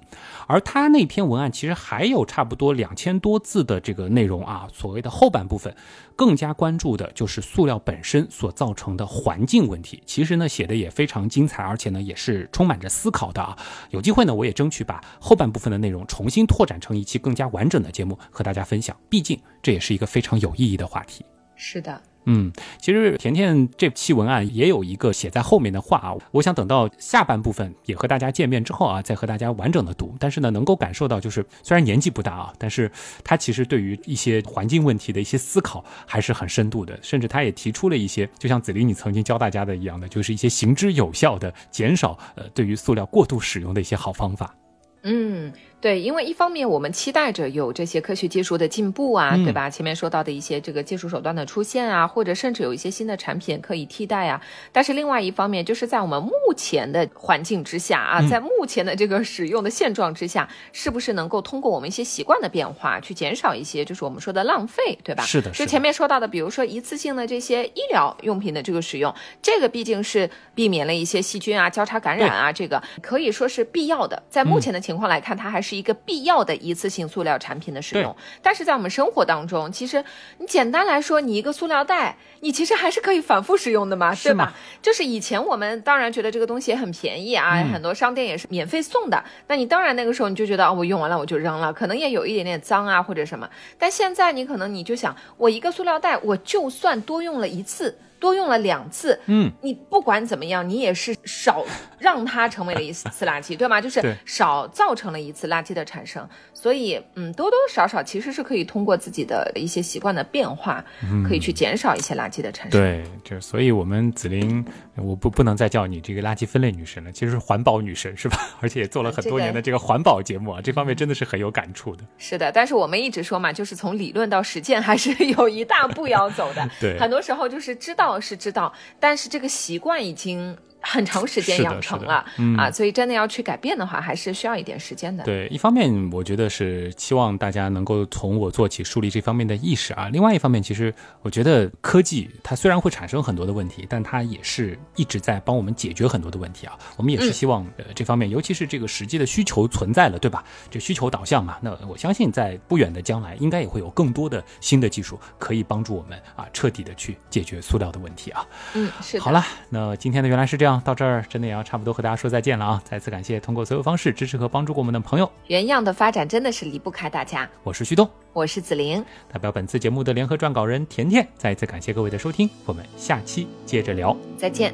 [0.50, 5.72] 而他那篇文案其实还有差不多两千多字的这个内容啊，所谓的后半部分，
[6.16, 10.02] 更加关注的就是塑料本身所造成的环境问题。
[10.08, 13.56] 其实呢，写的也非常精彩，而且呢，也是充满着思考的啊。
[13.92, 18.98] 有机会呢，我也争取把后半部分的内容重新拓展成一期更加完整的节目和大家分享。
[19.08, 21.24] 毕竟这也是一个非常有意义的话题。
[21.56, 30.16] 是的，嗯，其实甜甜这期文案也有一个写在后面的话啊，我想等到下半部分也和大家见面之后啊，再和大家完整的读。
[30.20, 32.92] 但是呢，能够感受到，就是虽然年纪不大啊，但是
[33.24, 44.56] 他其实对于一些环境问题的一些思考还是很深度的，甚至他也提出了一些，就像子林你曾经教大家的一样的，就是一些行之有效的减少呃对于塑料过度使用的一些好方法。
[45.02, 45.52] 嗯。
[45.82, 49.70] 对，因为一方面我们期待着有这些科学技术的进步啊，对吧？
[49.70, 54.42] 前面说到的一些这个技术手段的出现啊，或者甚至有一些新的产品可以替代啊。
[54.74, 65.24] 但是另外一方面，就是在我们目前的环境之下啊，在目前的这个使用的现状之下，是不是能够通过我们一些习惯的变化，去减少一些就是我们说的浪费，对吧？
[65.24, 74.22] 是的，就前面说到的，比如说一次性的这些医疗用品的这个使用，这个毕竟是避免了一些细菌啊交叉感染啊，这个可以说是必要的。
[74.30, 80.04] 在目前的情况来看，它还是一个必要的一次性塑料产品的使用，但是在我们生活当中，其实
[80.38, 84.54] 你简单来说，你一个塑料袋，你其实还是可以反复使用的嘛，对吧？
[84.82, 97.98] 就是以前我们当然觉得这个东西也很便宜啊，很多商店也是免费送的，那你当然那个时候你就觉得哦，我用完了我就扔了，可能也有一点点脏啊或者什么，但现在你可能你就想，我一个塑料袋，我就算多用了一次。
[98.20, 101.66] 多用了两次，嗯，你不管怎么样，你也是少
[101.98, 103.80] 让它成为了一次垃圾，对吗？
[103.82, 106.28] 就是少造成了一次垃圾的产生。
[106.54, 110.84] 所以，嗯，多多少少其实是可以通过自己的一些习惯的变化，
[111.28, 112.80] 可以去减少一些垃圾的产生。
[112.80, 114.66] 对，就所以我们紫菱，
[114.96, 118.38] 我不不能再叫你这个垃圾分类女神了，其实是环保女神，是吧？
[118.60, 122.04] 而且也做了很多年的这个环保节目啊，这方面真的是很有感触的。
[122.18, 126.70] 是的，但是我们一直说嘛，就是从理论到实践还是有一大步要走的。
[126.82, 130.58] 对，很多时候就是知道是知道，但是这个习惯已经。
[130.82, 132.26] 很长时间养成了
[132.58, 135.24] 啊，所以真的要去改变的话，还是需要一点时间的。
[135.24, 140.10] 对，一方面我觉得是希望大家能够从我做起，树立这方面的意识啊。
[140.10, 146.78] 另外一方面，其实我觉得科技它虽然会产生很多的问题，但它也是一直在帮我们解决很多的问题啊。
[146.96, 150.44] 我们也是希望呃这方面，尤其是这个实际的需求存在了，对吧？
[150.72, 158.46] 这需求导向嘛，那我相信在不远的将来，应该也会有更多的新的技术可以帮助我们啊，彻底的去解决塑料的问题啊。
[158.76, 159.20] 嗯，是。
[159.20, 160.69] 好了，那今天的原来是这样。
[160.84, 162.82] 到这儿真的也要差不多和大家说再见了啊！
[162.84, 165.32] 再次感谢通过所有方式支持和帮助过我们的朋友。
[165.48, 167.50] 原样的发展真的是离不开大家。
[167.64, 169.02] 我是旭东，我是子玲，
[169.32, 174.74] 代表本次节目的联合撰稿人甜甜，再一次感谢各位的收听，我们下期接着聊，再见。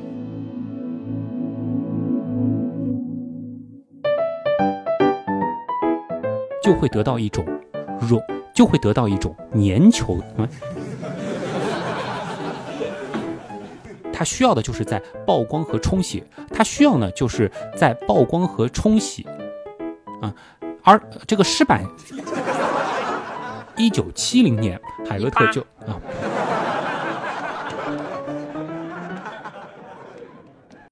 [6.64, 7.46] 就会得到一种
[8.02, 8.20] 弱，
[8.56, 10.18] 就会得到一种粘球。
[14.18, 14.98] 它需要的就是在
[15.28, 19.28] 曝光和冲洗，它需要呢就是在曝光和冲洗，
[20.22, 20.34] 啊，
[20.84, 20.98] 而
[21.28, 21.84] 这个湿板，
[23.76, 26.00] 一九七零年海格特就啊。